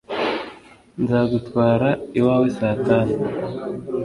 [1.01, 1.89] Nzagutwara
[2.19, 3.15] iwawe saa tanu.